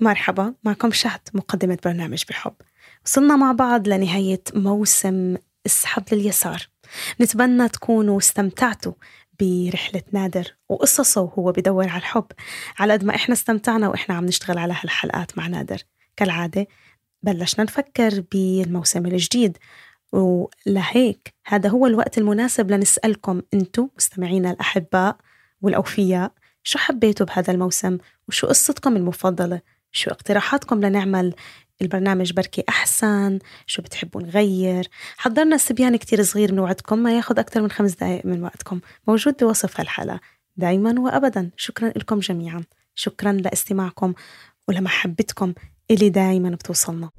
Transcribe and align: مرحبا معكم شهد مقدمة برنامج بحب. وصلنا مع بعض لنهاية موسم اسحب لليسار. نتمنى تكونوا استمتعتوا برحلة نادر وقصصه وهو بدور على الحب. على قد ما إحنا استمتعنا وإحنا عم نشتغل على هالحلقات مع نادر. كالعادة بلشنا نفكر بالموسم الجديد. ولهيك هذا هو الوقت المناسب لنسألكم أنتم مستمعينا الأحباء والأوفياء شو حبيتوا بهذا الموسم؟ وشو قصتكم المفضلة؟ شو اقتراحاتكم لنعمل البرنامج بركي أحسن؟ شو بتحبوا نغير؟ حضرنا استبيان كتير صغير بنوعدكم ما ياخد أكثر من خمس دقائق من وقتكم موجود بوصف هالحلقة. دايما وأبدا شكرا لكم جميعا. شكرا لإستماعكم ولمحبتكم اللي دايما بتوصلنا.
مرحبا 0.00 0.54
معكم 0.64 0.90
شهد 0.90 1.20
مقدمة 1.34 1.78
برنامج 1.84 2.24
بحب. 2.28 2.54
وصلنا 3.04 3.36
مع 3.36 3.52
بعض 3.52 3.88
لنهاية 3.88 4.42
موسم 4.54 5.36
اسحب 5.66 6.04
لليسار. 6.12 6.68
نتمنى 7.20 7.68
تكونوا 7.68 8.18
استمتعتوا 8.18 8.92
برحلة 9.40 10.02
نادر 10.12 10.54
وقصصه 10.68 11.20
وهو 11.20 11.52
بدور 11.52 11.88
على 11.88 11.98
الحب. 11.98 12.26
على 12.78 12.92
قد 12.92 13.04
ما 13.04 13.14
إحنا 13.14 13.34
استمتعنا 13.34 13.88
وإحنا 13.88 14.14
عم 14.14 14.24
نشتغل 14.24 14.58
على 14.58 14.72
هالحلقات 14.72 15.38
مع 15.38 15.46
نادر. 15.46 15.82
كالعادة 16.16 16.66
بلشنا 17.22 17.64
نفكر 17.64 18.24
بالموسم 18.32 19.06
الجديد. 19.06 19.58
ولهيك 20.12 21.34
هذا 21.46 21.68
هو 21.68 21.86
الوقت 21.86 22.18
المناسب 22.18 22.70
لنسألكم 22.70 23.42
أنتم 23.54 23.88
مستمعينا 23.96 24.50
الأحباء 24.50 25.16
والأوفياء 25.62 26.32
شو 26.62 26.78
حبيتوا 26.78 27.26
بهذا 27.26 27.52
الموسم؟ 27.52 27.98
وشو 28.28 28.46
قصتكم 28.46 28.96
المفضلة؟ 28.96 29.60
شو 29.92 30.10
اقتراحاتكم 30.10 30.80
لنعمل 30.80 31.34
البرنامج 31.82 32.32
بركي 32.32 32.64
أحسن؟ 32.68 33.38
شو 33.66 33.82
بتحبوا 33.82 34.22
نغير؟ 34.22 34.88
حضرنا 35.16 35.56
استبيان 35.56 35.96
كتير 35.96 36.22
صغير 36.22 36.52
بنوعدكم 36.52 36.98
ما 36.98 37.16
ياخد 37.16 37.38
أكثر 37.38 37.62
من 37.62 37.70
خمس 37.70 37.92
دقائق 37.92 38.26
من 38.26 38.42
وقتكم 38.42 38.80
موجود 39.08 39.34
بوصف 39.40 39.80
هالحلقة. 39.80 40.20
دايما 40.56 41.00
وأبدا 41.00 41.50
شكرا 41.56 41.88
لكم 41.96 42.18
جميعا. 42.18 42.64
شكرا 42.94 43.32
لإستماعكم 43.32 44.14
ولمحبتكم 44.68 45.54
اللي 45.90 46.08
دايما 46.08 46.50
بتوصلنا. 46.50 47.10